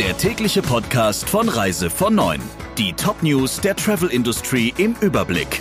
der 0.00 0.16
tägliche 0.16 0.62
Podcast 0.62 1.28
von 1.28 1.46
Reise 1.50 1.90
von 1.90 2.14
9. 2.14 2.40
Die 2.78 2.94
Top-News 2.94 3.60
der 3.60 3.76
Travel 3.76 4.08
Industry 4.08 4.72
im 4.78 4.96
Überblick. 5.02 5.60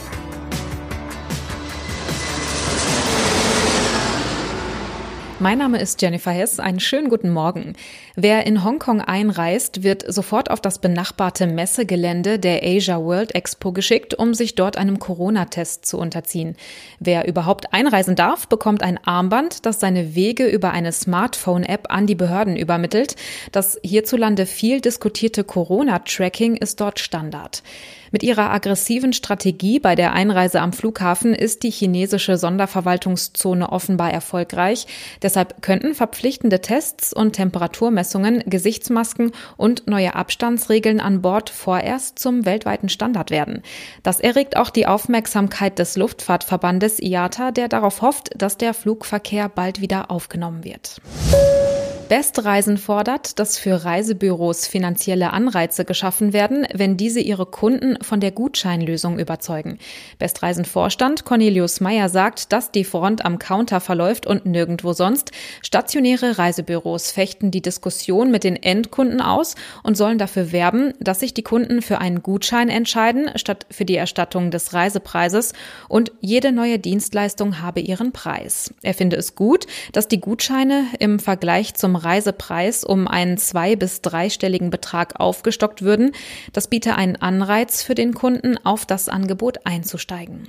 Mein 5.41 5.59
Name 5.59 5.79
ist 5.79 6.01
Jennifer 6.01 6.31
Hess. 6.31 6.59
Einen 6.59 6.81
schönen 6.81 7.07
guten 7.07 7.29
Morgen. 7.29 7.77
Wer 8.17 8.45
in 8.45 8.65
Hongkong 8.65 8.99
einreist, 8.99 9.83
wird 9.83 10.03
sofort 10.11 10.51
auf 10.51 10.59
das 10.59 10.79
benachbarte 10.79 11.47
Messegelände 11.47 12.39
der 12.39 12.61
Asia 12.61 13.01
World 13.01 13.33
Expo 13.33 13.71
geschickt, 13.71 14.13
um 14.13 14.33
sich 14.33 14.55
dort 14.55 14.75
einem 14.75 14.99
Corona-Test 14.99 15.85
zu 15.85 15.97
unterziehen. 15.97 16.57
Wer 16.99 17.25
überhaupt 17.25 17.73
einreisen 17.73 18.17
darf, 18.17 18.49
bekommt 18.49 18.83
ein 18.83 18.99
Armband, 19.05 19.65
das 19.65 19.79
seine 19.79 20.13
Wege 20.13 20.45
über 20.45 20.71
eine 20.71 20.91
Smartphone-App 20.91 21.87
an 21.89 22.05
die 22.05 22.15
Behörden 22.15 22.57
übermittelt. 22.57 23.15
Das 23.53 23.79
hierzulande 23.81 24.45
viel 24.45 24.81
diskutierte 24.81 25.45
Corona-Tracking 25.45 26.57
ist 26.57 26.81
dort 26.81 26.99
Standard. 26.99 27.63
Mit 28.11 28.23
ihrer 28.23 28.51
aggressiven 28.51 29.13
Strategie 29.13 29.79
bei 29.79 29.95
der 29.95 30.13
Einreise 30.13 30.61
am 30.61 30.73
Flughafen 30.73 31.33
ist 31.33 31.63
die 31.63 31.71
chinesische 31.71 32.37
Sonderverwaltungszone 32.37 33.71
offenbar 33.71 34.11
erfolgreich. 34.11 34.87
Deshalb 35.21 35.61
könnten 35.61 35.93
verpflichtende 35.93 36.61
Tests 36.61 37.13
und 37.13 37.33
Temperaturmessungen, 37.33 38.43
Gesichtsmasken 38.45 39.31
und 39.57 39.87
neue 39.87 40.15
Abstandsregeln 40.15 40.99
an 40.99 41.21
Bord 41.21 41.49
vorerst 41.49 42.19
zum 42.19 42.45
weltweiten 42.45 42.89
Standard 42.89 43.31
werden. 43.31 43.61
Das 44.03 44.19
erregt 44.19 44.57
auch 44.57 44.69
die 44.69 44.87
Aufmerksamkeit 44.87 45.79
des 45.79 45.95
Luftfahrtverbandes 45.97 46.99
IATA, 46.99 47.51
der 47.51 47.67
darauf 47.67 48.01
hofft, 48.01 48.29
dass 48.35 48.57
der 48.57 48.73
Flugverkehr 48.73 49.49
bald 49.49 49.81
wieder 49.81 50.11
aufgenommen 50.11 50.63
wird. 50.63 51.01
Bestreisen 52.09 52.79
fordert, 52.79 53.37
dass 53.37 53.59
für 53.59 53.85
Reisebüros 53.85 54.65
finanzielle 54.65 55.31
Anreize 55.31 55.85
geschaffen 55.85 56.33
werden, 56.33 56.65
wenn 56.73 56.97
diese 56.97 57.19
ihre 57.19 57.45
Kunden 57.45 58.03
von 58.03 58.19
der 58.19 58.31
Gutscheinlösung 58.31 59.19
überzeugen. 59.19 59.77
Bestreisen 60.17 60.65
Vorstand 60.65 61.23
Cornelius 61.23 61.81
Meyer 61.81 62.09
sagt, 62.09 62.51
dass 62.51 62.71
die 62.71 62.83
Front 62.83 63.23
am 63.25 63.37
Counter 63.37 63.79
verläuft 63.79 64.25
und 64.25 64.47
nirgendwo 64.47 64.93
sonst. 64.93 65.29
Stationäre 65.61 66.39
Reisebüros 66.39 67.11
fechten 67.11 67.51
die 67.51 67.61
Diskussion 67.61 68.31
mit 68.31 68.43
den 68.43 68.55
Endkunden 68.55 69.21
aus 69.21 69.53
und 69.83 69.95
sollen 69.95 70.17
dafür 70.17 70.51
werben, 70.51 70.95
dass 70.99 71.19
sich 71.19 71.35
die 71.35 71.43
Kunden 71.43 71.83
für 71.83 71.99
einen 71.99 72.23
Gutschein 72.23 72.69
entscheiden, 72.69 73.29
statt 73.35 73.67
für 73.69 73.85
die 73.85 73.97
Erstattung 73.97 74.49
des 74.49 74.73
Reisepreises 74.73 75.53
und 75.87 76.11
jede 76.21 76.51
neue 76.51 76.79
Dienstleistung 76.79 77.61
habe 77.61 77.81
ihren 77.81 78.13
Preis. 78.13 78.73
Er 78.81 78.95
finde 78.95 79.15
es 79.17 79.35
gut, 79.35 79.67
dass 79.91 80.07
die 80.07 80.19
Gutscheine 80.19 80.85
im 80.97 81.19
Vergleich 81.19 81.75
zum 81.75 81.98
Reisepreis 82.03 82.83
um 82.83 83.07
einen 83.07 83.37
zwei- 83.37 83.75
bis 83.75 84.01
dreistelligen 84.01 84.69
Betrag 84.71 85.19
aufgestockt 85.19 85.81
würden. 85.81 86.11
Das 86.53 86.67
biete 86.67 86.95
einen 86.95 87.15
Anreiz 87.15 87.83
für 87.83 87.95
den 87.95 88.13
Kunden, 88.13 88.57
auf 88.63 88.85
das 88.85 89.09
Angebot 89.09 89.65
einzusteigen. 89.65 90.47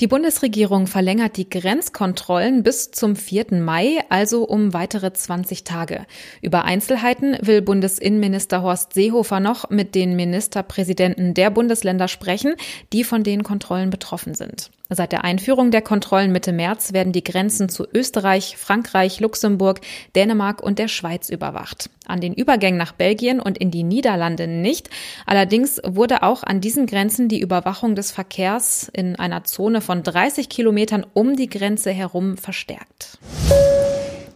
Die 0.00 0.08
Bundesregierung 0.08 0.88
verlängert 0.88 1.36
die 1.36 1.48
Grenzkontrollen 1.48 2.64
bis 2.64 2.90
zum 2.90 3.14
4. 3.14 3.60
Mai, 3.60 4.00
also 4.08 4.42
um 4.42 4.74
weitere 4.74 5.12
20 5.12 5.62
Tage. 5.62 6.04
Über 6.42 6.64
Einzelheiten 6.64 7.36
will 7.40 7.62
Bundesinnenminister 7.62 8.62
Horst 8.62 8.94
Seehofer 8.94 9.38
noch 9.38 9.70
mit 9.70 9.94
den 9.94 10.16
Ministerpräsidenten 10.16 11.32
der 11.34 11.50
Bundesländer 11.50 12.08
sprechen, 12.08 12.54
die 12.92 13.04
von 13.04 13.22
den 13.22 13.44
Kontrollen 13.44 13.90
betroffen 13.90 14.34
sind. 14.34 14.72
Seit 14.90 15.12
der 15.12 15.24
Einführung 15.24 15.70
der 15.70 15.80
Kontrollen 15.80 16.30
Mitte 16.30 16.52
März 16.52 16.92
werden 16.92 17.12
die 17.12 17.24
Grenzen 17.24 17.70
zu 17.70 17.86
Österreich, 17.90 18.58
Frankreich, 18.58 19.18
Luxemburg, 19.18 19.80
Dänemark 20.14 20.62
und 20.62 20.78
der 20.78 20.88
Schweiz 20.88 21.30
überwacht. 21.30 21.88
An 22.06 22.20
den 22.20 22.34
Übergängen 22.34 22.78
nach 22.78 22.92
Belgien 22.92 23.40
und 23.40 23.56
in 23.56 23.70
die 23.70 23.82
Niederlande 23.82 24.46
nicht. 24.46 24.90
Allerdings 25.24 25.80
wurde 25.86 26.22
auch 26.22 26.42
an 26.42 26.60
diesen 26.60 26.84
Grenzen 26.84 27.28
die 27.28 27.40
Überwachung 27.40 27.94
des 27.94 28.12
Verkehrs 28.12 28.90
in 28.92 29.16
einer 29.16 29.44
Zone 29.44 29.80
von 29.80 30.02
30 30.02 30.50
Kilometern 30.50 31.06
um 31.14 31.34
die 31.34 31.48
Grenze 31.48 31.90
herum 31.90 32.36
verstärkt. 32.36 33.18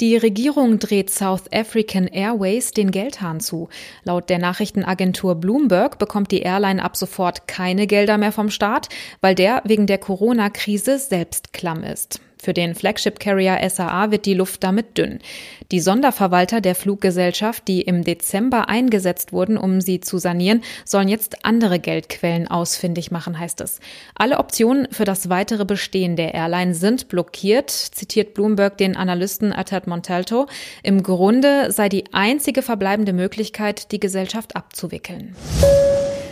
Die 0.00 0.16
Regierung 0.16 0.78
dreht 0.78 1.10
South 1.10 1.52
African 1.52 2.06
Airways 2.06 2.70
den 2.70 2.92
Geldhahn 2.92 3.40
zu. 3.40 3.68
Laut 4.04 4.30
der 4.30 4.38
Nachrichtenagentur 4.38 5.34
Bloomberg 5.34 5.98
bekommt 5.98 6.30
die 6.30 6.42
Airline 6.42 6.84
ab 6.84 6.96
sofort 6.96 7.48
keine 7.48 7.88
Gelder 7.88 8.16
mehr 8.16 8.30
vom 8.30 8.48
Staat, 8.48 8.88
weil 9.20 9.34
der 9.34 9.62
wegen 9.64 9.88
der 9.88 9.98
Corona-Krise 9.98 11.00
selbst 11.00 11.52
klamm 11.52 11.82
ist. 11.82 12.20
Für 12.40 12.54
den 12.54 12.74
Flagship 12.74 13.18
Carrier 13.18 13.58
SAA 13.68 14.10
wird 14.10 14.26
die 14.26 14.34
Luft 14.34 14.62
damit 14.62 14.96
dünn. 14.96 15.18
Die 15.70 15.80
Sonderverwalter 15.80 16.60
der 16.60 16.74
Fluggesellschaft, 16.74 17.66
die 17.68 17.82
im 17.82 18.04
Dezember 18.04 18.68
eingesetzt 18.68 19.32
wurden, 19.32 19.58
um 19.58 19.80
sie 19.80 20.00
zu 20.00 20.18
sanieren, 20.18 20.62
sollen 20.84 21.08
jetzt 21.08 21.44
andere 21.44 21.78
Geldquellen 21.78 22.48
ausfindig 22.48 23.10
machen, 23.10 23.38
heißt 23.38 23.60
es. 23.60 23.80
Alle 24.14 24.38
Optionen 24.38 24.88
für 24.90 25.04
das 25.04 25.28
weitere 25.28 25.64
Bestehen 25.64 26.16
der 26.16 26.34
Airline 26.34 26.74
sind 26.74 27.08
blockiert, 27.08 27.70
zitiert 27.70 28.34
Bloomberg 28.34 28.78
den 28.78 28.96
Analysten 28.96 29.52
Atat 29.52 29.86
Montalto. 29.86 30.46
Im 30.82 31.02
Grunde 31.02 31.72
sei 31.72 31.88
die 31.88 32.04
einzige 32.12 32.62
verbleibende 32.62 33.12
Möglichkeit, 33.12 33.92
die 33.92 34.00
Gesellschaft 34.00 34.56
abzuwickeln. 34.56 35.34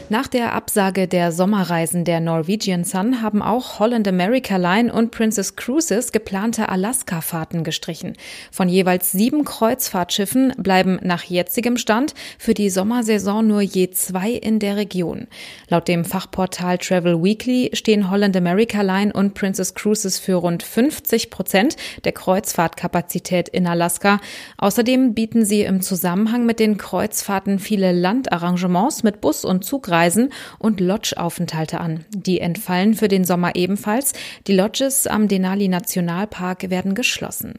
Nach 0.08 0.28
der 0.28 0.52
Absage 0.52 1.08
der 1.08 1.32
Sommerreisen 1.32 2.04
der 2.04 2.20
Norwegian 2.20 2.84
Sun 2.84 3.22
haben 3.22 3.42
auch 3.42 3.80
Holland 3.80 4.06
America 4.06 4.56
Line 4.56 4.92
und 4.92 5.10
Princess 5.10 5.56
Cruises 5.56 6.12
geplante 6.12 6.68
Alaska-Fahrten 6.68 7.64
gestrichen. 7.64 8.12
Von 8.52 8.68
jeweils 8.68 9.10
sieben 9.10 9.44
Kreuzfahrtschiffen 9.44 10.52
bleiben 10.58 11.00
nach 11.02 11.24
jetzigem 11.24 11.76
Stand 11.76 12.14
für 12.38 12.54
die 12.54 12.70
Sommersaison 12.70 13.44
nur 13.44 13.62
je 13.62 13.90
zwei 13.90 14.30
in 14.30 14.60
der 14.60 14.76
Region. 14.76 15.26
Laut 15.70 15.88
dem 15.88 16.04
Fachportal 16.04 16.78
Travel 16.78 17.20
Weekly 17.24 17.70
stehen 17.72 18.08
Holland 18.08 18.36
America 18.36 18.82
Line 18.82 19.12
und 19.12 19.34
Princess 19.34 19.74
Cruises 19.74 20.20
für 20.20 20.34
rund 20.34 20.62
50 20.62 21.30
Prozent 21.30 21.74
der 22.04 22.12
Kreuzfahrtkapazität 22.12 23.48
in 23.48 23.66
Alaska. 23.66 24.20
Außerdem 24.58 25.14
bieten 25.14 25.44
sie 25.44 25.62
im 25.62 25.80
Zusammenhang 25.80 26.46
mit 26.46 26.60
den 26.60 26.76
Kreuzfahrten 26.76 27.58
viele 27.58 27.90
Landarrangements 27.90 29.02
mit 29.02 29.20
Bus 29.20 29.44
und 29.44 29.64
Zugreisen 29.64 29.95
Reisen 29.96 30.30
und 30.58 30.80
Lodge-Aufenthalte 30.80 31.80
an. 31.80 32.04
Die 32.10 32.40
entfallen 32.40 32.92
für 32.92 33.08
den 33.08 33.24
Sommer 33.24 33.56
ebenfalls. 33.56 34.12
Die 34.46 34.54
Lodges 34.54 35.06
am 35.06 35.26
Denali 35.26 35.68
Nationalpark 35.68 36.68
werden 36.68 36.94
geschlossen. 36.94 37.54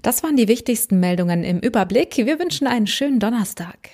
Das 0.00 0.22
waren 0.22 0.36
die 0.36 0.48
wichtigsten 0.48 0.98
Meldungen 0.98 1.44
im 1.44 1.58
Überblick. 1.58 2.16
Wir 2.16 2.38
wünschen 2.38 2.66
einen 2.66 2.86
schönen 2.86 3.20
Donnerstag. 3.20 3.90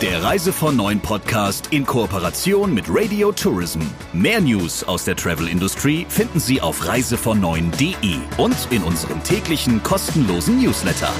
Der 0.00 0.22
Reise 0.22 0.52
von 0.52 0.76
Neuen 0.76 1.00
Podcast 1.00 1.68
in 1.70 1.84
Kooperation 1.84 2.72
mit 2.72 2.86
Radio 2.88 3.30
Tourism. 3.32 3.80
Mehr 4.12 4.40
News 4.40 4.84
aus 4.84 5.04
der 5.04 5.16
Travel 5.16 5.48
Industry 5.48 6.06
finden 6.08 6.40
Sie 6.40 6.60
auf 6.60 6.86
reisevon 6.86 7.44
und 7.44 8.68
in 8.70 8.82
unserem 8.82 9.22
täglichen 9.22 9.82
kostenlosen 9.82 10.60
Newsletter. 10.62 11.12